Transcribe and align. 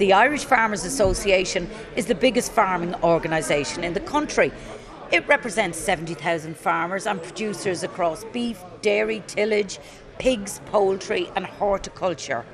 The 0.00 0.14
Irish 0.14 0.46
Farmers 0.46 0.86
Association 0.86 1.68
is 1.94 2.06
the 2.06 2.14
biggest 2.14 2.52
farming 2.52 2.94
organisation 3.02 3.84
in 3.84 3.92
the 3.92 4.00
country. 4.00 4.50
It 5.12 5.28
represents 5.28 5.76
70,000 5.76 6.56
farmers 6.56 7.06
and 7.06 7.22
producers 7.22 7.82
across 7.82 8.24
beef, 8.32 8.58
dairy, 8.80 9.22
tillage, 9.26 9.78
pigs, 10.18 10.62
poultry, 10.64 11.28
and 11.36 11.44
horticulture. 11.44 12.46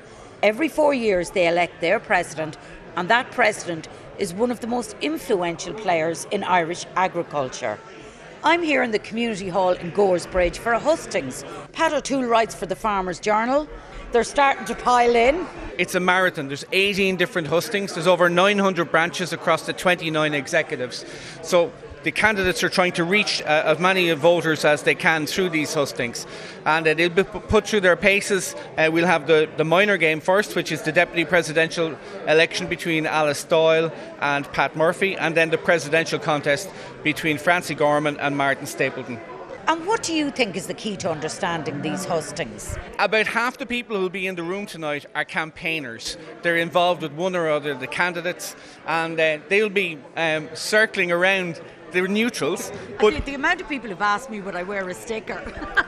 Every 0.43 0.67
four 0.67 0.93
years, 0.93 1.29
they 1.29 1.47
elect 1.47 1.79
their 1.79 2.01
president, 2.01 2.57
and 2.97 3.07
that 3.07 3.31
president 3.31 3.87
is 4.19 4.33
one 4.33 4.51
of 4.51 4.59
the 4.59 4.67
most 4.67 4.97
influential 4.99 5.73
players 5.73 6.27
in 6.31 6.43
Irish 6.43 6.85
agriculture. 6.97 7.79
I'm 8.43 8.61
here 8.61 8.83
in 8.83 8.91
the 8.91 8.99
community 8.99 9.47
hall 9.47 9.71
in 9.71 9.93
Goresbridge 9.93 10.57
for 10.57 10.73
a 10.73 10.79
hustings. 10.79 11.45
Pat 11.71 11.93
O'Toole 11.93 12.25
writes 12.25 12.53
for 12.53 12.65
the 12.65 12.75
Farmers 12.75 13.21
Journal. 13.21 13.69
They're 14.17 14.23
starting 14.23 14.65
to 14.65 14.73
pile 14.73 15.15
in. 15.15 15.45
It's 15.77 15.93
a 15.93 15.99
marathon. 15.99 16.47
There's 16.47 16.65
18 16.71 17.17
different 17.17 17.49
hustings. 17.49 17.93
There's 17.93 18.07
over 18.07 18.31
900 18.31 18.89
branches 18.89 19.31
across 19.31 19.67
the 19.67 19.73
29 19.73 20.33
executives. 20.33 21.05
So 21.43 21.71
the 22.01 22.09
candidates 22.09 22.63
are 22.63 22.69
trying 22.69 22.93
to 22.93 23.03
reach 23.03 23.43
uh, 23.43 23.61
as 23.65 23.77
many 23.77 24.09
voters 24.13 24.65
as 24.65 24.81
they 24.81 24.95
can 24.95 25.27
through 25.27 25.51
these 25.51 25.71
hustings. 25.71 26.25
And 26.65 26.87
uh, 26.87 26.95
they'll 26.95 27.09
be 27.11 27.25
put 27.25 27.67
through 27.67 27.81
their 27.81 27.95
paces. 27.95 28.55
Uh, 28.75 28.89
we'll 28.91 29.05
have 29.05 29.27
the, 29.27 29.47
the 29.55 29.63
minor 29.63 29.97
game 29.97 30.19
first, 30.19 30.55
which 30.55 30.71
is 30.71 30.81
the 30.81 30.91
deputy 30.91 31.23
presidential 31.23 31.95
election 32.27 32.65
between 32.65 33.05
Alice 33.05 33.43
Doyle 33.43 33.91
and 34.19 34.51
Pat 34.51 34.75
Murphy, 34.75 35.15
and 35.15 35.37
then 35.37 35.51
the 35.51 35.59
presidential 35.59 36.17
contest 36.17 36.71
between 37.03 37.37
Francie 37.37 37.75
Gorman 37.75 38.17
and 38.19 38.35
Martin 38.35 38.65
Stapleton. 38.65 39.19
And 39.67 39.85
what 39.85 40.01
do 40.01 40.13
you 40.13 40.31
think 40.31 40.55
is 40.55 40.67
the 40.67 40.73
key 40.73 40.95
to 40.97 41.11
understanding 41.11 41.81
these 41.81 42.05
hustings? 42.05 42.77
About 42.99 43.27
half 43.27 43.57
the 43.57 43.65
people 43.65 43.97
who 43.97 44.03
will 44.03 44.09
be 44.09 44.25
in 44.25 44.35
the 44.35 44.43
room 44.43 44.65
tonight 44.65 45.05
are 45.13 45.25
campaigners. 45.25 46.17
They're 46.41 46.55
involved 46.55 47.01
with 47.01 47.11
one 47.11 47.35
or 47.35 47.49
other 47.49 47.71
of 47.71 47.81
the 47.81 47.87
candidates, 47.87 48.55
and 48.85 49.19
uh, 49.19 49.39
they'll 49.49 49.67
be 49.67 49.99
um, 50.15 50.47
circling 50.53 51.11
around 51.11 51.59
they're 51.91 52.07
neutrals. 52.07 52.71
But 52.99 53.13
the, 53.13 53.21
the, 53.21 53.33
amount 53.35 53.61
of 53.61 53.69
people 53.69 53.89
who've 53.89 54.01
asked 54.01 54.29
me 54.29 54.41
would 54.41 54.55
I 54.55 54.63
wear 54.63 54.87
a 54.89 54.93
sticker. 54.93 55.41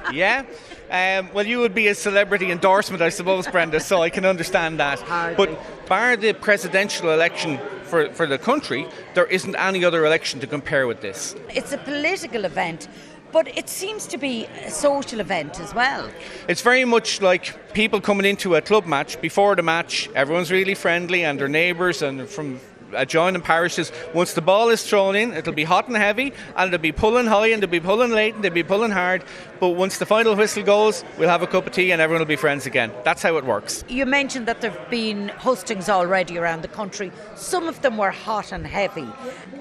yeah. 0.13 0.45
Um, 0.89 1.29
well, 1.33 1.45
you 1.45 1.59
would 1.59 1.75
be 1.75 1.87
a 1.87 1.95
celebrity 1.95 2.51
endorsement, 2.51 3.01
I 3.01 3.09
suppose, 3.09 3.47
Brendan. 3.47 3.81
So 3.81 4.01
I 4.01 4.09
can 4.09 4.25
understand 4.25 4.79
that. 4.79 4.99
Hardly. 5.01 5.35
But 5.35 5.87
bar 5.87 6.15
the 6.15 6.33
presidential 6.33 7.11
election 7.11 7.59
for, 7.83 8.11
for 8.13 8.27
the 8.27 8.37
country, 8.37 8.87
there 9.13 9.25
isn't 9.25 9.55
any 9.55 9.83
other 9.83 10.05
election 10.05 10.39
to 10.39 10.47
compare 10.47 10.87
with 10.87 11.01
this. 11.01 11.35
It's 11.49 11.73
a 11.73 11.77
political 11.77 12.45
event. 12.45 12.87
But 13.31 13.47
it 13.57 13.69
seems 13.69 14.07
to 14.07 14.17
be 14.17 14.45
a 14.65 14.71
social 14.71 15.19
event 15.19 15.59
as 15.59 15.73
well. 15.73 16.09
It's 16.47 16.61
very 16.61 16.85
much 16.85 17.21
like 17.21 17.73
people 17.73 18.01
coming 18.01 18.25
into 18.25 18.55
a 18.55 18.61
club 18.61 18.85
match. 18.87 19.21
Before 19.21 19.55
the 19.55 19.61
match, 19.61 20.09
everyone's 20.15 20.51
really 20.51 20.75
friendly 20.75 21.23
and 21.23 21.39
their 21.39 21.47
neighbours 21.47 22.01
and 22.01 22.27
from 22.27 22.59
adjoining 22.93 23.41
parishes. 23.41 23.91
Once 24.13 24.33
the 24.33 24.41
ball 24.41 24.69
is 24.69 24.83
thrown 24.87 25.15
in, 25.15 25.33
it'll 25.33 25.53
be 25.53 25.63
hot 25.63 25.87
and 25.87 25.97
heavy, 25.97 26.33
and 26.55 26.71
they'll 26.71 26.79
be 26.79 26.91
pulling 26.91 27.25
high, 27.25 27.47
and 27.47 27.61
they'll 27.61 27.69
be 27.69 27.79
pulling 27.79 28.11
late, 28.11 28.35
and 28.35 28.43
they'll 28.43 28.53
be 28.53 28.63
pulling 28.63 28.91
hard. 28.91 29.23
But 29.59 29.69
once 29.69 29.97
the 29.97 30.05
final 30.05 30.35
whistle 30.35 30.63
goes, 30.63 31.03
we'll 31.17 31.29
have 31.29 31.41
a 31.41 31.47
cup 31.47 31.67
of 31.67 31.73
tea, 31.73 31.91
and 31.91 32.01
everyone 32.01 32.21
will 32.21 32.27
be 32.27 32.35
friends 32.35 32.65
again. 32.65 32.91
That's 33.03 33.21
how 33.21 33.37
it 33.37 33.45
works. 33.45 33.83
You 33.87 34.05
mentioned 34.05 34.47
that 34.47 34.61
there've 34.61 34.89
been 34.89 35.29
hustings 35.29 35.89
already 35.89 36.37
around 36.37 36.61
the 36.61 36.67
country. 36.67 37.11
Some 37.35 37.67
of 37.67 37.81
them 37.81 37.97
were 37.97 38.11
hot 38.11 38.51
and 38.51 38.65
heavy. 38.65 39.07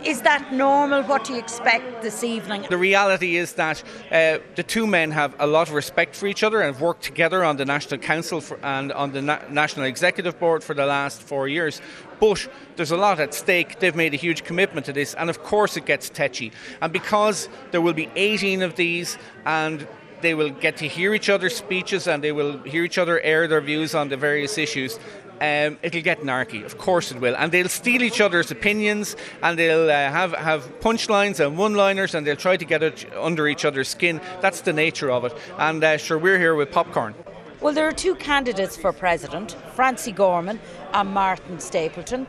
Is 0.05 0.23
that 0.23 0.53
normal? 0.53 1.03
What 1.03 1.25
do 1.25 1.33
you 1.33 1.39
expect 1.39 2.03
this 2.03 2.23
evening? 2.23 2.67
The 2.71 2.79
reality 2.79 3.37
is 3.37 3.55
that 3.55 3.83
uh, 4.13 4.39
the 4.55 4.63
two 4.63 4.87
men 4.87 5.11
have 5.11 5.35
a 5.39 5.47
lot 5.47 5.69
of 5.69 5.75
respect 5.75 6.15
for 6.15 6.27
each 6.27 6.43
other 6.43 6.61
and 6.61 6.73
have 6.73 6.81
worked 6.81 7.03
together 7.03 7.45
on 7.45 7.57
the 7.57 7.65
National 7.65 7.99
Council 8.01 8.41
for, 8.41 8.59
and 8.63 8.93
on 8.93 9.13
the 9.13 9.23
Na- 9.23 9.41
National 9.51 9.87
Executive 9.87 10.39
Board 10.39 10.63
for 10.63 10.75
the 10.75 10.87
last 10.87 11.23
four 11.23 11.49
years. 11.49 11.81
But 12.21 12.49
there's 12.77 12.91
a 12.91 12.97
lot 12.97 13.18
at 13.19 13.35
stake. 13.35 13.79
They've 13.81 13.95
made 13.95 14.15
a 14.15 14.17
huge 14.17 14.45
commitment 14.45 14.87
to 14.87 14.93
this, 14.93 15.15
and 15.15 15.31
of 15.31 15.43
course 15.43 15.77
it 15.77 15.87
gets 15.87 16.09
tetchy. 16.09 16.53
And 16.81 16.93
because 16.93 17.49
there 17.71 17.81
will 17.81 17.93
be 17.95 18.09
18 18.17 18.63
of 18.63 18.77
these, 18.77 19.19
and 19.47 19.87
they 20.21 20.35
will 20.35 20.51
get 20.51 20.77
to 20.79 20.89
hear 20.89 21.15
each 21.15 21.29
other's 21.29 21.57
speeches 21.57 22.07
and 22.09 22.23
they 22.23 22.33
will 22.33 22.59
hear 22.63 22.85
each 22.85 22.99
other 22.99 23.21
air 23.21 23.47
their 23.47 23.61
views 23.61 23.95
on 23.95 24.09
the 24.09 24.17
various 24.17 24.59
issues. 24.59 24.99
Um, 25.41 25.79
it'll 25.83 26.03
get 26.03 26.23
narky, 26.23 26.65
of 26.65 26.79
course 26.79 27.13
it 27.13 27.21
will, 27.21 27.37
and 27.37 27.53
they'll 27.53 27.69
steal 27.69 28.03
each 28.03 28.21
other's 28.21 28.51
opinions, 28.51 29.15
and 29.41 29.57
they'll 29.57 29.89
uh, 29.89 30.11
have 30.11 30.33
have 30.33 30.81
punchlines 30.81 31.39
and 31.39 31.57
one-liners, 31.57 32.17
and 32.17 32.27
they'll 32.27 32.35
try 32.35 32.57
to 32.57 32.65
get 32.65 32.83
it 32.83 33.07
under 33.17 33.47
each 33.47 33.65
other's 33.65 33.87
skin. 33.87 34.21
That's 34.41 34.63
the 34.63 34.73
nature 34.73 35.13
of 35.13 35.25
it. 35.25 35.33
And 35.57 35.85
uh, 35.85 35.97
sure, 35.97 36.19
we're 36.19 36.41
here 36.41 36.57
with 36.57 36.73
popcorn. 36.73 37.15
Well, 37.61 37.73
there 37.73 37.87
are 37.87 37.93
two 37.93 38.17
candidates 38.17 38.77
for 38.77 38.93
president, 38.93 39.57
Francie 39.75 40.11
Gorman 40.11 40.59
and 40.93 41.09
Martin 41.11 41.61
Stapleton. 41.61 42.27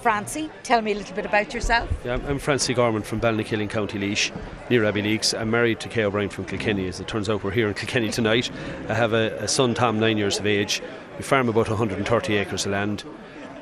Francie, 0.00 0.48
tell 0.62 0.80
me 0.80 0.92
a 0.92 0.94
little 0.94 1.14
bit 1.14 1.26
about 1.26 1.52
yourself. 1.52 1.90
Yeah, 2.04 2.18
I'm 2.26 2.38
Francie 2.38 2.72
Gorman 2.72 3.02
from 3.02 3.20
Ballinakilling, 3.20 3.68
County 3.68 3.98
Laois, 3.98 4.32
near 4.70 4.82
Abbeyleix. 4.82 5.38
I'm 5.38 5.50
married 5.50 5.78
to 5.80 5.88
Kay 5.88 6.04
O'Brien 6.04 6.30
from 6.30 6.46
Kilkenny. 6.46 6.88
As 6.88 7.00
it 7.00 7.08
turns 7.08 7.28
out, 7.28 7.44
we're 7.44 7.50
here 7.50 7.68
in 7.68 7.74
Kilkenny 7.74 8.08
tonight. 8.10 8.50
I 8.88 8.94
have 8.94 9.12
a, 9.12 9.36
a 9.36 9.48
son, 9.48 9.74
Tom, 9.74 10.00
nine 10.00 10.16
years 10.16 10.38
of 10.38 10.46
age. 10.46 10.80
We 11.18 11.22
farm 11.22 11.50
about 11.50 11.68
130 11.68 12.36
acres 12.36 12.64
of 12.64 12.72
land. 12.72 13.04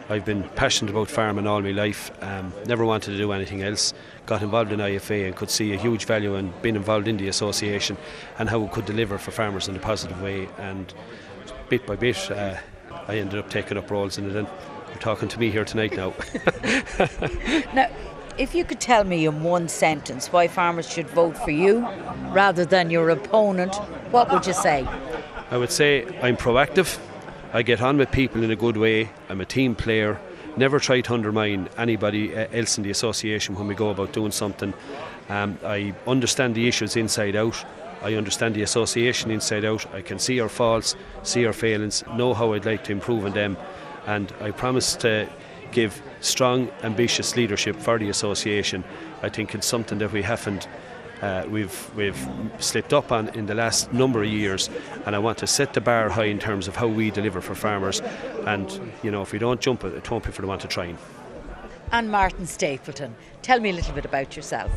I've 0.09 0.25
been 0.25 0.45
passionate 0.51 0.93
about 0.93 1.11
farming 1.11 1.49
all 1.49 1.61
my 1.61 1.73
life, 1.73 2.11
um, 2.23 2.53
never 2.67 2.85
wanted 2.85 3.11
to 3.11 3.19
do 3.19 3.33
anything 3.33 3.63
else. 3.63 3.93
Got 4.25 4.41
involved 4.41 4.71
in 4.71 4.79
IFA 4.79 5.27
and 5.27 5.37
could 5.37 5.51
see 5.51 5.75
a 5.75 5.77
huge 5.77 6.07
value 6.07 6.37
in 6.37 6.55
being 6.63 6.77
involved 6.77 7.09
in 7.09 7.17
the 7.17 7.29
association 7.29 7.99
and 8.39 8.49
how 8.49 8.63
it 8.63 8.73
could 8.73 8.87
deliver 8.87 9.19
for 9.19 9.33
farmers 9.33 9.69
in 9.69 9.77
a 9.77 9.81
positive 9.81 10.23
way. 10.23 10.49
And 10.59 10.95
bit 11.69 11.85
by 11.85 11.97
bit, 11.97 12.31
uh, 12.31 12.57
I 13.09 13.19
ended 13.19 13.41
up 13.41 13.51
taking 13.51 13.77
up 13.77 13.91
roles 13.91 14.17
in 14.17 14.31
it. 14.31 14.37
And 14.37 14.49
you're 14.99 15.15
talking 15.15 15.29
to 15.29 15.39
me 15.39 15.51
here 15.51 15.65
tonight 15.65 15.97
now. 15.97 16.13
now, 17.75 17.89
if 18.37 18.55
you 18.55 18.65
could 18.65 18.81
tell 18.81 19.05
me 19.05 19.27
in 19.27 19.43
one 19.43 19.69
sentence 19.69 20.33
why 20.33 20.49
farmers 20.49 20.91
should 20.91 21.09
vote 21.09 21.37
for 21.39 21.51
you 21.51 21.87
rather 22.33 22.65
than 22.65 22.91
your 22.91 23.11
opponent, 23.11 23.75
what 24.11 24.33
would 24.33 24.47
you 24.47 24.53
say? 24.53 24.87
I 25.51 25.57
would 25.57 25.71
say 25.71 26.05
I'm 26.21 26.37
proactive. 26.37 26.99
I 27.53 27.63
get 27.63 27.81
on 27.81 27.97
with 27.97 28.11
people 28.11 28.43
in 28.43 28.51
a 28.51 28.57
good 28.57 28.77
way. 28.77 29.11
I'm 29.29 29.41
a 29.41 29.45
team 29.45 29.75
player. 29.75 30.21
Never 30.57 30.81
try 30.81 31.01
to 31.01 31.15
undermine 31.15 31.69
anybody 31.79 32.35
else 32.35 32.77
in 32.77 32.83
the 32.83 32.91
association 32.91 33.55
when 33.55 33.69
we 33.69 33.75
go 33.75 33.91
about 33.91 34.13
doing 34.13 34.33
something. 34.33 34.75
Um, 35.29 35.59
I 35.65 35.95
understand 36.07 36.57
the 36.57 36.67
issues 36.67 36.97
inside 36.97 37.37
out. 37.37 37.65
I 38.03 38.15
understand 38.15 38.55
the 38.55 38.63
association 38.63 39.31
inside 39.31 39.65
out. 39.65 39.87
I 39.95 40.03
can 40.03 40.19
see 40.19 40.41
our 40.41 40.49
faults, 40.49 40.97
see 41.23 41.47
our 41.47 41.53
failings, 41.53 42.05
know 42.15 42.35
how 42.35 42.53
I'd 42.53 42.65
like 42.65 42.85
to 42.85 42.93
improve 42.93 43.25
on 43.25 43.33
them, 43.33 43.57
and 44.07 44.33
I 44.41 44.51
promise 44.51 44.97
to 44.97 45.29
give 45.73 46.03
strong, 46.21 46.71
ambitious 46.83 47.37
leadership 47.37 47.77
for 47.77 47.99
the 47.99 48.09
association. 48.09 48.85
I 49.23 49.29
think 49.29 49.55
it's 49.55 49.67
something 49.67 49.99
that 49.99 50.13
we 50.13 50.23
haven't 50.23 50.69
uh, 51.23 51.45
we've 51.49 51.91
we've 51.97 52.29
slipped 52.59 52.93
up 52.93 53.11
on 53.11 53.29
in 53.31 53.47
the 53.47 53.55
last 53.55 53.93
number 53.93 54.23
of 54.23 54.29
years, 54.29 54.71
and 55.05 55.17
I 55.17 55.19
want 55.19 55.39
to 55.39 55.47
set 55.47 55.75
the 55.75 55.81
bar 55.81 56.09
high 56.09 56.25
in 56.27 56.39
terms 56.39 56.69
of 56.69 56.77
how 56.77 56.87
we 56.87 57.11
deliver 57.11 57.41
for 57.41 57.55
farmers. 57.55 58.01
And 58.47 58.93
you 59.03 59.11
know, 59.11 59.23
if 59.23 59.33
we 59.33 59.39
don't 59.39 59.61
jump 59.61 59.85
it, 59.85 59.95
it 59.95 60.11
won't 60.11 60.25
be 60.25 60.31
for 60.31 60.43
the 60.43 60.49
want 60.49 60.61
to 60.63 60.69
try. 60.69 60.95
And 61.91 62.11
Martin 62.11 62.47
Stapleton, 62.47 63.17
tell 63.43 63.61
me 63.61 63.71
a 63.71 63.73
little 63.73 63.95
bit 63.95 64.05
about 64.05 64.37
yourself. 64.37 64.71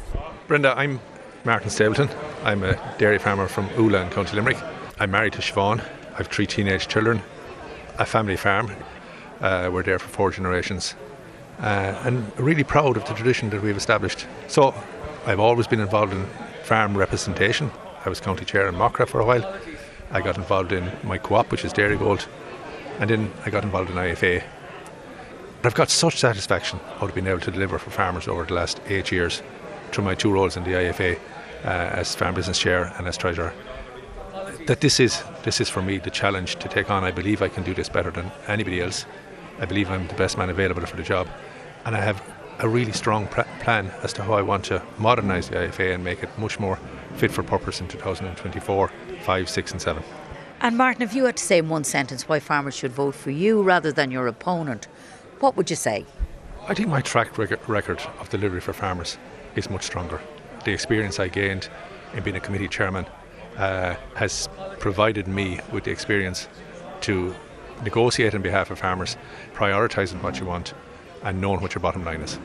Brendan, 0.47 0.77
I'm 0.77 0.99
Martin 1.43 1.69
Stapleton. 1.69 2.09
I'm 2.43 2.63
a 2.63 2.95
dairy 2.97 3.19
farmer 3.19 3.47
from 3.47 3.69
Oola 3.77 4.01
in 4.03 4.09
County 4.09 4.35
Limerick. 4.35 4.57
I'm 4.99 5.11
married 5.11 5.33
to 5.33 5.41
Siobhan. 5.41 5.83
I've 6.17 6.27
three 6.27 6.47
teenage 6.47 6.87
children, 6.87 7.21
a 7.99 8.05
family 8.05 8.37
farm. 8.37 8.71
Uh, 9.41 9.69
we're 9.73 9.83
there 9.83 9.99
for 9.99 10.07
four 10.07 10.31
generations. 10.31 10.95
Uh, 11.59 11.99
and 12.05 12.39
really 12.39 12.63
proud 12.63 12.95
of 12.95 13.05
the 13.05 13.13
tradition 13.13 13.49
that 13.49 13.61
we've 13.61 13.77
established. 13.77 14.27
So 14.47 14.73
I've 15.25 15.39
always 15.39 15.67
been 15.67 15.79
involved 15.79 16.13
in 16.13 16.25
farm 16.63 16.97
representation. 16.97 17.71
I 18.05 18.09
was 18.09 18.19
county 18.19 18.45
chair 18.45 18.67
in 18.67 18.75
Macra 18.75 19.07
for 19.07 19.19
a 19.19 19.25
while. 19.25 19.55
I 20.11 20.21
got 20.21 20.37
involved 20.37 20.71
in 20.71 20.91
my 21.03 21.17
co-op, 21.17 21.51
which 21.51 21.65
is 21.65 21.73
Dairygold, 21.73 22.27
and 22.99 23.09
then 23.09 23.31
I 23.45 23.49
got 23.49 23.63
involved 23.63 23.89
in 23.89 23.95
IFA. 23.95 24.43
But 25.61 25.69
I've 25.69 25.75
got 25.75 25.89
such 25.89 26.17
satisfaction 26.17 26.79
out 26.97 27.09
of 27.09 27.15
being 27.15 27.27
able 27.27 27.39
to 27.41 27.51
deliver 27.51 27.77
for 27.77 27.91
farmers 27.91 28.27
over 28.27 28.43
the 28.45 28.53
last 28.53 28.81
eight 28.87 29.11
years 29.11 29.41
through 29.91 30.03
my 30.03 30.15
two 30.15 30.31
roles 30.31 30.57
in 30.57 30.63
the 30.63 30.71
IFA 30.71 31.17
uh, 31.63 31.67
as 31.67 32.15
farm 32.15 32.35
business 32.35 32.57
chair 32.57 32.93
and 32.97 33.07
as 33.07 33.17
treasurer. 33.17 33.53
That 34.67 34.81
this 34.81 34.99
is 34.99 35.23
this 35.43 35.61
is 35.61 35.69
for 35.69 35.81
me 35.81 35.97
the 35.97 36.09
challenge 36.09 36.57
to 36.57 36.67
take 36.67 36.89
on. 36.89 37.03
I 37.03 37.11
believe 37.11 37.41
I 37.41 37.49
can 37.49 37.63
do 37.63 37.73
this 37.73 37.89
better 37.89 38.11
than 38.11 38.31
anybody 38.47 38.81
else. 38.81 39.05
I 39.61 39.65
believe 39.65 39.91
I'm 39.91 40.07
the 40.07 40.15
best 40.15 40.37
man 40.37 40.49
available 40.49 40.85
for 40.87 40.97
the 40.97 41.03
job, 41.03 41.27
and 41.85 41.95
I 41.95 42.01
have 42.01 42.21
a 42.59 42.67
really 42.67 42.91
strong 42.91 43.27
pr- 43.27 43.41
plan 43.59 43.91
as 44.03 44.11
to 44.13 44.23
how 44.23 44.33
I 44.33 44.41
want 44.41 44.65
to 44.65 44.81
modernise 44.97 45.49
the 45.49 45.57
IFA 45.57 45.93
and 45.95 46.03
make 46.03 46.23
it 46.23 46.29
much 46.37 46.59
more 46.59 46.79
fit 47.15 47.31
for 47.31 47.43
purpose 47.43 47.79
in 47.79 47.87
2024, 47.87 48.91
5, 49.21 49.49
6, 49.49 49.71
and 49.71 49.81
7. 49.81 50.03
And 50.61 50.77
Martin, 50.77 51.03
if 51.03 51.13
you 51.13 51.25
had 51.25 51.37
to 51.37 51.43
say 51.43 51.59
in 51.59 51.69
one 51.69 51.83
sentence 51.83 52.27
why 52.27 52.39
farmers 52.39 52.75
should 52.75 52.91
vote 52.91 53.15
for 53.15 53.31
you 53.31 53.61
rather 53.61 53.91
than 53.91 54.11
your 54.11 54.27
opponent, 54.27 54.87
what 55.39 55.55
would 55.55 55.69
you 55.69 55.75
say? 55.75 56.05
I 56.67 56.73
think 56.73 56.89
my 56.89 57.01
track 57.01 57.37
record 57.37 58.01
of 58.19 58.29
delivery 58.29 58.61
for 58.61 58.73
farmers 58.73 59.17
is 59.55 59.69
much 59.69 59.83
stronger. 59.83 60.21
The 60.65 60.71
experience 60.71 61.19
I 61.19 61.27
gained 61.27 61.69
in 62.13 62.23
being 62.23 62.35
a 62.35 62.39
committee 62.39 62.67
chairman 62.67 63.05
uh, 63.57 63.95
has 64.15 64.49
provided 64.79 65.27
me 65.27 65.59
with 65.71 65.83
the 65.83 65.91
experience 65.91 66.47
to 67.01 67.35
negotiate 67.83 68.35
on 68.35 68.41
behalf 68.41 68.71
of 68.71 68.79
farmers, 68.79 69.17
prioritising 69.53 70.21
what 70.21 70.39
you 70.39 70.45
want, 70.45 70.73
and 71.23 71.39
knowing 71.39 71.61
what 71.61 71.75
your 71.75 71.81
bottom 71.81 72.03
line 72.03 72.21
is. 72.21 72.39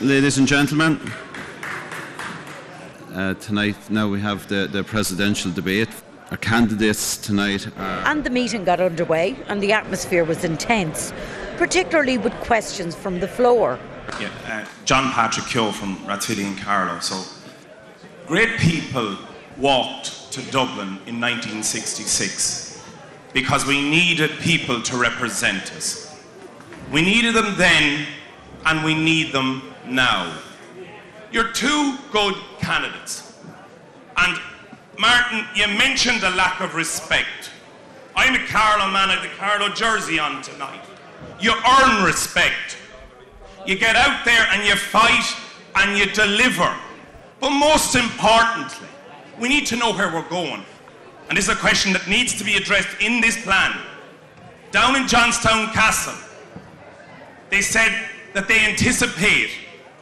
Ladies 0.00 0.38
and 0.38 0.48
gentlemen, 0.48 1.00
uh, 3.12 3.34
tonight 3.34 3.76
now 3.90 4.08
we 4.08 4.20
have 4.20 4.48
the, 4.48 4.68
the 4.70 4.82
presidential 4.82 5.50
debate. 5.52 5.88
Our 6.30 6.36
candidates 6.38 7.16
tonight 7.16 7.66
are. 7.78 8.06
And 8.06 8.24
the 8.24 8.30
meeting 8.30 8.64
got 8.64 8.80
underway, 8.80 9.36
and 9.48 9.62
the 9.62 9.72
atmosphere 9.72 10.24
was 10.24 10.42
intense, 10.42 11.12
particularly 11.56 12.18
with 12.18 12.32
questions 12.40 12.94
from 12.94 13.20
the 13.20 13.28
floor. 13.28 13.78
Yeah, 14.20 14.30
uh, 14.46 14.64
John 14.84 15.12
Patrick 15.12 15.46
Keogh 15.46 15.72
from 15.72 15.96
Rathvilly 16.06 16.44
and 16.44 16.58
Carlow. 16.58 16.98
So, 17.00 17.22
great 18.26 18.58
people 18.58 19.16
walked 19.56 20.32
to 20.32 20.42
Dublin 20.50 20.98
in 21.06 21.20
1966 21.20 22.63
because 23.34 23.66
we 23.66 23.82
needed 23.82 24.30
people 24.40 24.80
to 24.80 24.96
represent 24.96 25.72
us. 25.72 26.16
We 26.90 27.02
needed 27.02 27.34
them 27.34 27.56
then, 27.58 28.06
and 28.64 28.84
we 28.84 28.94
need 28.94 29.32
them 29.32 29.74
now. 29.86 30.38
You're 31.32 31.52
two 31.52 31.98
good 32.12 32.36
candidates. 32.60 33.36
And 34.16 34.38
Martin, 34.98 35.44
you 35.56 35.66
mentioned 35.66 36.20
the 36.20 36.30
lack 36.30 36.60
of 36.60 36.76
respect. 36.76 37.50
I'm 38.14 38.36
a 38.36 38.46
Carlow 38.46 38.90
man, 38.92 39.10
I 39.10 39.20
the 39.20 39.34
Carlow 39.34 39.68
jersey 39.68 40.20
on 40.20 40.40
tonight. 40.40 40.80
You 41.40 41.52
earn 41.80 42.04
respect. 42.04 42.78
You 43.66 43.76
get 43.76 43.96
out 43.96 44.24
there 44.24 44.46
and 44.52 44.64
you 44.64 44.76
fight 44.76 45.24
and 45.74 45.98
you 45.98 46.06
deliver. 46.06 46.72
But 47.40 47.50
most 47.50 47.96
importantly, 47.96 48.86
we 49.40 49.48
need 49.48 49.66
to 49.66 49.76
know 49.76 49.92
where 49.92 50.14
we're 50.14 50.28
going. 50.28 50.64
And 51.28 51.38
this 51.38 51.48
is 51.48 51.54
a 51.54 51.58
question 51.58 51.92
that 51.94 52.06
needs 52.06 52.36
to 52.38 52.44
be 52.44 52.56
addressed 52.56 53.00
in 53.00 53.20
this 53.20 53.42
plan. 53.42 53.74
Down 54.70 54.96
in 54.96 55.06
Johnstown 55.06 55.72
Castle, 55.72 56.14
they 57.50 57.62
said 57.62 57.92
that 58.34 58.48
they 58.48 58.60
anticipate 58.60 59.50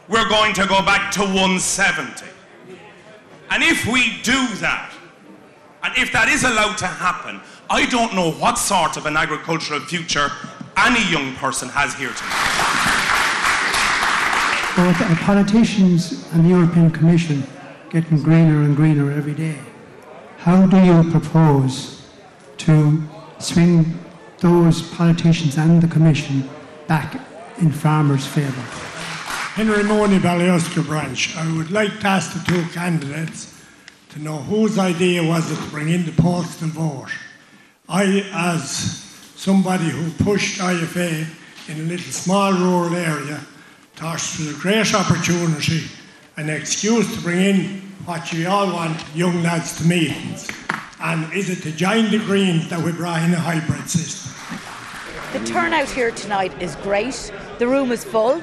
we're 0.09 0.27
going 0.27 0.53
to 0.53 0.65
go 0.65 0.81
back 0.81 1.11
to 1.13 1.21
170. 1.21 2.25
And 3.51 3.63
if 3.63 3.85
we 3.85 4.21
do 4.23 4.47
that, 4.55 4.91
and 5.83 5.93
if 5.97 6.11
that 6.11 6.27
is 6.27 6.43
allowed 6.43 6.77
to 6.79 6.87
happen, 6.87 7.39
I 7.69 7.85
don't 7.85 8.13
know 8.13 8.31
what 8.31 8.57
sort 8.57 8.97
of 8.97 9.05
an 9.05 9.15
agricultural 9.15 9.79
future 9.81 10.31
any 10.77 11.03
young 11.11 11.35
person 11.35 11.69
has 11.69 11.93
here 11.93 12.09
tonight. 12.09 13.03
Both 14.75 15.19
politicians 15.19 16.27
and 16.33 16.45
the 16.45 16.49
European 16.49 16.89
Commission 16.89 17.43
getting 17.89 18.21
greener 18.23 18.63
and 18.63 18.75
greener 18.75 19.11
every 19.11 19.35
day. 19.35 19.59
How 20.43 20.65
do 20.65 20.75
you 20.75 21.09
propose 21.09 22.01
to 22.57 23.01
swing 23.39 23.97
those 24.39 24.81
politicians 24.81 25.57
and 25.57 25.81
the 25.81 25.87
Commission 25.87 26.49
back 26.85 27.15
in 27.59 27.71
farmers' 27.71 28.27
favour? 28.27 28.61
Henry 29.55 29.83
Money, 29.85 30.19
Ballyosca 30.19 30.85
branch. 30.85 31.33
I 31.37 31.49
would 31.55 31.71
like 31.71 31.97
to 32.01 32.07
ask 32.07 32.33
the 32.33 32.43
two 32.51 32.61
candidates 32.73 33.57
to 34.09 34.19
know 34.21 34.39
whose 34.39 34.77
idea 34.77 35.23
was 35.23 35.49
it 35.49 35.63
to 35.63 35.69
bring 35.69 35.87
in 35.87 36.05
the 36.05 36.11
postal 36.11 36.67
vote. 36.67 37.13
I, 37.87 38.29
as 38.33 38.69
somebody 39.37 39.91
who 39.91 40.11
pushed 40.25 40.59
IFA 40.59 41.25
in 41.69 41.79
a 41.79 41.83
little 41.83 42.11
small 42.11 42.51
rural 42.51 42.93
area, 42.97 43.39
thought 43.95 44.15
it 44.15 44.39
was 44.39 44.57
a 44.57 44.59
great 44.59 44.93
opportunity, 44.93 45.83
an 46.35 46.49
excuse 46.49 47.15
to 47.15 47.21
bring 47.21 47.39
in 47.39 47.92
what 48.05 48.33
you 48.33 48.49
all 48.49 48.67
want 48.73 49.01
young 49.15 49.41
lads 49.43 49.77
to 49.77 49.85
meetings. 49.85 50.49
And 50.99 51.31
is 51.33 51.49
it 51.49 51.61
to 51.63 51.71
join 51.71 52.11
the 52.11 52.17
Greens 52.19 52.69
that 52.69 52.81
we 52.81 52.91
brought 52.91 53.21
in 53.23 53.33
a 53.33 53.39
hybrid 53.39 53.89
system? 53.89 54.33
The 55.31 55.45
turnout 55.47 55.89
here 55.89 56.11
tonight 56.11 56.61
is 56.61 56.75
great. 56.77 57.31
The 57.59 57.67
room 57.67 57.91
is 57.91 58.03
full. 58.03 58.41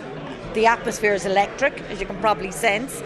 The 0.55 0.67
atmosphere 0.67 1.12
is 1.12 1.27
electric, 1.27 1.79
as 1.83 2.01
you 2.01 2.07
can 2.07 2.19
probably 2.21 2.51
sense. 2.51 3.03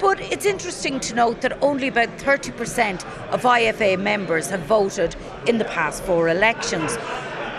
But 0.00 0.20
it's 0.20 0.46
interesting 0.46 1.00
to 1.00 1.14
note 1.14 1.42
that 1.42 1.62
only 1.62 1.88
about 1.88 2.08
30% 2.16 3.04
of 3.30 3.42
IFA 3.42 4.00
members 4.00 4.48
have 4.48 4.62
voted 4.62 5.14
in 5.46 5.58
the 5.58 5.66
past 5.66 6.02
four 6.04 6.30
elections. 6.30 6.96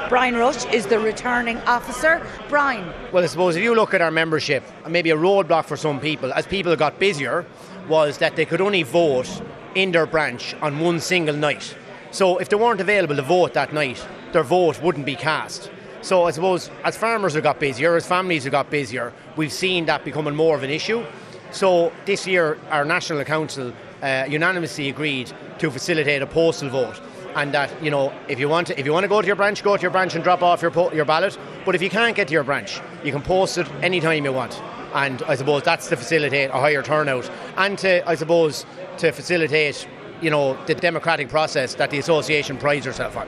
Brian 0.10 0.36
Rush 0.36 0.66
is 0.74 0.88
the 0.88 1.00
returning 1.00 1.58
officer. 1.60 2.26
Brian. 2.50 2.92
Well, 3.14 3.24
I 3.24 3.28
suppose 3.28 3.56
if 3.56 3.64
you 3.64 3.74
look 3.76 3.94
at 3.94 4.02
our 4.02 4.12
membership, 4.12 4.64
maybe 4.90 5.12
a 5.12 5.16
roadblock 5.16 5.66
for 5.66 5.78
some 5.78 6.02
people, 6.02 6.34
as 6.34 6.46
people 6.46 6.76
got 6.76 7.00
busier, 7.00 7.46
was 7.92 8.18
that 8.20 8.36
they 8.36 8.46
could 8.46 8.62
only 8.62 8.84
vote 8.84 9.30
in 9.76 9.92
their 9.92 10.06
branch 10.06 10.56
on 10.62 10.80
one 10.80 11.00
single 11.00 11.36
night. 11.36 11.76
So 12.10 12.38
if 12.40 12.50
they 12.50 12.56
weren't 12.56 12.82
available 12.82 13.16
to 13.18 13.22
vote 13.22 13.54
that 13.54 13.74
night, 13.74 14.04
their 14.32 14.44
vote 14.44 14.82
wouldn't 14.82 15.06
be 15.06 15.16
cast. 15.16 15.70
So 16.02 16.24
I 16.24 16.32
suppose 16.32 16.72
as 16.84 16.98
farmers 16.98 17.34
have 17.36 17.44
got 17.44 17.60
busier, 17.60 17.96
as 17.96 18.08
families 18.08 18.46
have 18.46 18.52
got 18.52 18.72
busier, 18.72 19.14
we've 19.36 19.52
seen 19.52 19.86
that 19.86 20.04
becoming 20.04 20.36
more 20.36 20.56
of 20.56 20.64
an 20.64 20.70
issue. 20.70 21.06
So 21.52 21.92
this 22.06 22.26
year, 22.26 22.58
our 22.70 22.86
National 22.86 23.24
Council 23.24 23.74
uh, 24.02 24.26
unanimously 24.28 24.90
agreed 24.90 25.32
to 25.60 25.70
facilitate 25.70 26.22
a 26.22 26.28
postal 26.28 26.70
vote, 26.70 27.00
and 27.36 27.54
that 27.54 27.70
you 27.84 27.92
know 27.92 28.12
if 28.28 28.40
you 28.40 28.50
want 28.50 28.68
to, 28.68 28.80
if 28.80 28.86
you 28.86 28.94
want 28.94 29.04
to 29.04 29.10
go 29.10 29.22
to 29.22 29.28
your 29.28 29.36
branch, 29.36 29.64
go 29.64 29.76
to 29.76 29.82
your 29.82 29.92
branch 29.92 30.16
and 30.16 30.24
drop 30.24 30.42
off 30.42 30.62
your 30.62 30.72
po- 30.72 30.92
your 30.94 31.06
ballot. 31.06 31.38
But 31.66 31.76
if 31.76 31.82
you 31.82 31.90
can't 31.90 32.16
get 32.16 32.28
to 32.30 32.34
your 32.34 32.44
branch, 32.44 32.82
you 33.04 33.12
can 33.12 33.22
post 33.22 33.58
it 33.58 33.68
anytime 33.84 34.26
you 34.26 34.34
want. 34.34 34.60
And 34.94 35.22
I 35.24 35.36
suppose 35.36 35.64
that's 35.64 35.88
to 35.90 35.96
facilitate 35.96 36.50
a 36.50 36.54
higher 36.54 36.84
turnout, 36.84 37.30
and 37.58 37.78
to 37.80 38.08
I 38.08 38.16
suppose 38.16 38.66
to 38.98 39.12
facilitate 39.12 39.88
you 40.22 40.30
know 40.30 40.58
the 40.66 40.76
democratic 40.76 41.30
process 41.30 41.76
that 41.76 41.90
the 41.90 41.98
association 41.98 42.58
prides 42.58 42.86
herself 42.86 43.18
on. 43.18 43.28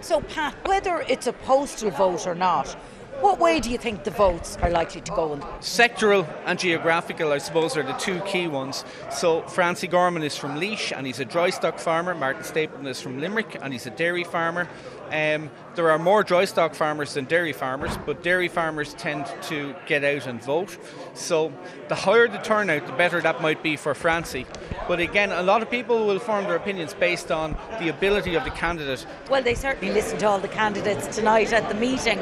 So, 0.00 0.20
Pat, 0.20 0.54
whether 0.66 1.04
it's 1.08 1.26
a 1.26 1.32
postal 1.32 1.90
vote 1.90 2.26
or 2.26 2.34
not, 2.34 2.76
what 3.20 3.38
way 3.38 3.60
do 3.60 3.70
you 3.70 3.78
think 3.78 4.04
the 4.04 4.10
votes 4.10 4.58
are 4.60 4.70
likely 4.70 5.00
to 5.00 5.12
go? 5.12 5.36
Sectoral 5.60 6.28
and 6.44 6.58
geographical, 6.58 7.32
I 7.32 7.38
suppose, 7.38 7.74
are 7.74 7.82
the 7.82 7.94
two 7.94 8.20
key 8.20 8.46
ones. 8.46 8.84
So, 9.10 9.40
Francie 9.42 9.88
Gorman 9.88 10.22
is 10.22 10.36
from 10.36 10.60
Laois 10.60 10.92
and 10.94 11.06
he's 11.06 11.18
a 11.18 11.24
dry 11.24 11.48
stock 11.48 11.78
farmer. 11.78 12.14
Martin 12.14 12.44
Stapleton 12.44 12.86
is 12.86 13.00
from 13.00 13.18
Limerick 13.18 13.56
and 13.62 13.72
he's 13.72 13.86
a 13.86 13.90
dairy 13.90 14.22
farmer. 14.22 14.68
Um, 15.10 15.50
there 15.74 15.90
are 15.90 15.98
more 15.98 16.22
dry 16.22 16.44
stock 16.46 16.74
farmers 16.74 17.14
than 17.14 17.26
dairy 17.26 17.52
farmers, 17.52 17.96
but 18.06 18.22
dairy 18.22 18.48
farmers 18.48 18.94
tend 18.94 19.26
to 19.42 19.74
get 19.86 20.04
out 20.04 20.26
and 20.26 20.42
vote. 20.42 20.78
So, 21.14 21.52
the 21.88 21.94
higher 21.94 22.28
the 22.28 22.38
turnout, 22.38 22.86
the 22.86 22.92
better 22.92 23.20
that 23.20 23.42
might 23.42 23.62
be 23.62 23.76
for 23.76 23.94
Francie. 23.94 24.46
But 24.88 25.00
again, 25.00 25.32
a 25.32 25.42
lot 25.42 25.62
of 25.62 25.70
people 25.70 26.06
will 26.06 26.18
form 26.18 26.44
their 26.44 26.56
opinions 26.56 26.94
based 26.94 27.30
on 27.30 27.56
the 27.78 27.88
ability 27.88 28.34
of 28.34 28.44
the 28.44 28.50
candidate. 28.50 29.06
Well, 29.30 29.42
they 29.42 29.54
certainly 29.54 29.92
listened 29.92 30.20
to 30.20 30.28
all 30.28 30.38
the 30.38 30.48
candidates 30.48 31.14
tonight 31.14 31.52
at 31.52 31.68
the 31.68 31.74
meeting. 31.74 32.18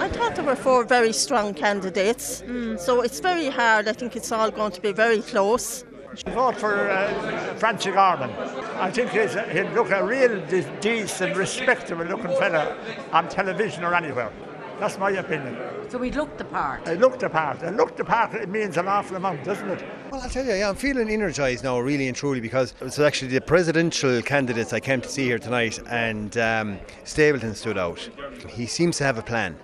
I 0.00 0.08
thought 0.08 0.36
there 0.36 0.44
were 0.44 0.56
four 0.56 0.84
very 0.84 1.12
strong 1.12 1.54
candidates, 1.54 2.42
mm. 2.42 2.78
so 2.78 3.00
it's 3.00 3.20
very 3.20 3.48
hard. 3.48 3.88
I 3.88 3.92
think 3.92 4.16
it's 4.16 4.30
all 4.30 4.50
going 4.50 4.72
to 4.72 4.80
be 4.80 4.92
very 4.92 5.22
close. 5.22 5.84
Vote 6.28 6.56
for 6.56 6.90
uh, 6.90 7.54
Francie 7.56 7.90
Gorman. 7.90 8.30
I 8.78 8.90
think 8.90 9.10
he's, 9.10 9.34
he'd 9.34 9.70
look 9.74 9.90
a 9.90 10.04
real 10.04 10.40
decent, 10.80 11.36
respectable 11.36 12.04
looking 12.04 12.30
fella 12.38 12.76
on 13.12 13.28
television 13.28 13.84
or 13.84 13.94
anywhere. 13.94 14.32
That's 14.80 14.98
my 14.98 15.10
opinion. 15.10 15.58
So 15.90 15.98
he 16.00 16.10
looked 16.10 16.38
the 16.38 16.44
part. 16.44 16.88
He 16.88 16.94
looked 16.94 17.20
the 17.20 17.28
part. 17.28 17.62
He 17.62 17.70
looked 17.70 17.96
the 17.98 18.04
part. 18.04 18.34
It 18.34 18.48
means 18.48 18.76
an 18.76 18.88
awful 18.88 19.16
amount, 19.16 19.44
doesn't 19.44 19.68
it? 19.68 19.84
Well, 20.10 20.22
I'll 20.22 20.30
tell 20.30 20.44
you, 20.44 20.52
yeah, 20.52 20.70
I'm 20.70 20.76
feeling 20.76 21.10
energised 21.10 21.64
now, 21.64 21.78
really 21.78 22.08
and 22.08 22.16
truly, 22.16 22.40
because 22.40 22.74
it's 22.80 22.98
actually 22.98 23.28
the 23.28 23.40
presidential 23.40 24.22
candidates 24.22 24.72
I 24.72 24.80
came 24.80 25.00
to 25.00 25.08
see 25.08 25.24
here 25.24 25.38
tonight, 25.38 25.78
and 25.88 26.36
um, 26.38 26.78
Stapleton 27.04 27.54
stood 27.54 27.76
out. 27.76 28.08
He 28.48 28.66
seems 28.66 28.96
to 28.98 29.04
have 29.04 29.18
a 29.18 29.22
plan 29.22 29.56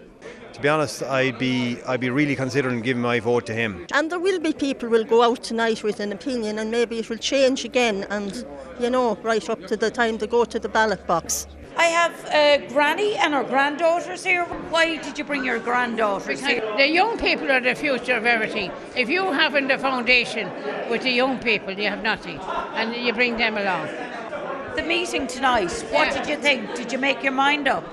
to 0.55 0.61
be 0.61 0.69
honest, 0.69 1.03
I'd 1.03 1.39
be 1.39 1.79
I'd 1.87 2.01
be 2.01 2.11
really 2.11 2.37
considering 2.37 2.81
giving 2.81 3.03
my 3.03 3.21
vote 3.21 3.45
to 3.47 3.53
him. 3.53 3.87
And 3.93 4.11
there 4.11 4.21
will 4.21 4.41
be 4.41 4.53
people 4.53 4.89
will 4.89 5.05
go 5.05 5.23
out 5.23 5.43
tonight 5.43 5.83
with 5.83 6.01
an 6.01 6.13
opinion, 6.13 6.59
and 6.59 6.71
maybe 6.71 6.99
it 6.99 7.11
will 7.11 7.19
change 7.19 7.65
again, 7.65 8.07
and 8.09 8.47
you 8.81 8.89
know, 8.89 9.17
right 9.23 9.49
up 9.51 9.67
to 9.67 9.77
the 9.77 9.91
time 9.91 10.17
to 10.19 10.27
go 10.27 10.45
to 10.45 10.59
the 10.59 10.69
ballot 10.69 11.07
box. 11.07 11.47
I 11.77 11.87
have 11.87 12.15
a 12.27 12.65
granny 12.69 13.17
and 13.17 13.35
her 13.35 13.43
granddaughters 13.43 14.23
here. 14.25 14.45
Why 14.71 14.97
did 14.97 15.19
you 15.19 15.25
bring 15.25 15.45
your 15.45 15.59
granddaughters 15.59 16.41
because 16.41 16.47
here? 16.47 16.77
The 16.77 16.87
young 16.87 17.19
people 17.19 17.51
are 17.51 17.61
the 17.61 17.75
future 17.75 18.15
of 18.15 18.27
everything. 18.27 18.71
If 18.95 19.09
you 19.09 19.33
haven't 19.33 19.67
the 19.67 19.79
foundation 19.79 20.49
with 20.89 21.03
the 21.03 21.11
young 21.11 21.41
people, 21.41 21.73
you 21.73 21.89
have 21.89 22.03
nothing, 22.03 22.39
and 22.75 22.95
you 22.95 23.13
bring 23.13 23.37
them 23.39 23.59
along. 23.59 23.89
The 24.77 24.83
meeting 24.83 25.27
tonight. 25.27 25.73
What 25.91 26.09
Yeah. 26.09 26.19
did 26.19 26.29
you 26.29 26.37
think? 26.37 26.75
Did 26.77 26.93
you 26.93 26.99
make 26.99 27.25
your 27.25 27.33
mind 27.33 27.67
up? 27.67 27.85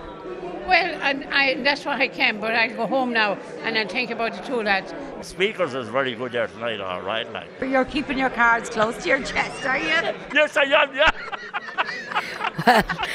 Well, 0.67 1.01
and 1.01 1.25
I, 1.25 1.55
that's 1.63 1.85
why 1.85 1.99
I 1.99 2.07
came, 2.07 2.39
but 2.39 2.55
I'll 2.55 2.75
go 2.75 2.87
home 2.87 3.13
now 3.13 3.37
and 3.63 3.77
I'll 3.77 3.87
think 3.87 4.11
about 4.11 4.33
the 4.33 4.41
two 4.41 4.61
lads. 4.61 4.93
Speakers 5.25 5.73
is 5.73 5.89
very 5.89 6.15
good 6.15 6.31
there 6.31 6.47
tonight, 6.47 6.79
all 6.79 7.01
right, 7.01 7.31
like. 7.31 7.49
You're 7.61 7.85
keeping 7.85 8.17
your 8.17 8.29
cards 8.29 8.69
close 8.69 8.97
to 9.03 9.09
your 9.09 9.21
chest, 9.23 9.65
are 9.65 9.77
you? 9.77 10.13
Yes, 10.33 10.57
I 10.57 10.63
am, 10.63 10.95
yeah. 10.95 12.81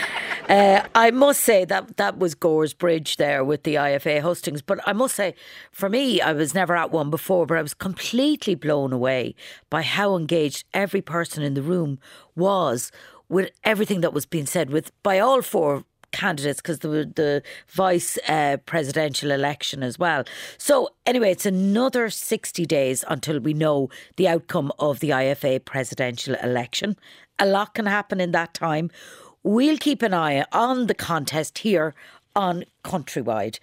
Uh, 0.49 0.87
I 0.95 1.11
must 1.11 1.41
say 1.41 1.65
that 1.65 1.97
that 1.97 2.19
was 2.19 2.37
Goresbridge 2.37 3.17
there 3.17 3.45
with 3.45 3.65
the 3.65 3.75
IFA 3.75 4.21
hustings. 4.21 4.62
But 4.62 4.79
I 4.87 4.93
must 4.93 5.17
say, 5.17 5.35
for 5.73 5.88
me, 5.88 6.21
I 6.21 6.33
was 6.33 6.55
never 6.55 6.76
at 6.76 6.93
one 6.93 7.11
before, 7.11 7.47
but 7.47 7.59
I 7.59 7.62
was 7.62 7.75
completely 7.75 8.55
blown 8.55 8.93
away 8.93 9.35
by 9.71 9.83
how 9.83 10.17
engaged 10.17 10.65
every 10.73 11.03
person 11.03 11.43
in 11.43 11.55
the 11.55 11.62
room 11.62 11.99
was 12.37 12.93
with 13.29 13.50
everything 13.65 14.03
that 14.03 14.12
was 14.12 14.25
being 14.25 14.47
said 14.47 14.71
with 14.71 14.93
by 15.03 15.19
all 15.19 15.43
four 15.43 15.85
candidates 16.23 16.61
because 16.61 16.78
the 16.80 16.88
the 17.20 17.42
vice 17.68 18.18
uh, 18.28 18.56
presidential 18.73 19.30
election 19.30 19.82
as 19.82 19.99
well. 19.99 20.25
So 20.58 20.90
anyway, 21.04 21.30
it's 21.32 21.46
another 21.46 22.11
sixty 22.11 22.64
days 22.66 23.04
until 23.08 23.38
we 23.38 23.54
know 23.54 23.90
the 24.16 24.28
outcome 24.28 24.73
of 24.78 25.00
the 25.00 25.11
IFA 25.11 25.64
presidential 25.64 26.35
election. 26.42 26.96
A 27.38 27.46
lot 27.46 27.75
can 27.75 27.87
happen 27.87 28.20
in 28.20 28.32
that 28.32 28.54
time. 28.54 28.90
We'll 29.42 29.78
keep 29.78 30.02
an 30.02 30.14
eye 30.14 30.44
on 30.52 30.87
the 30.87 30.94
contest 30.94 31.58
here 31.58 31.94
on 32.35 32.64
Countrywide. 32.85 33.58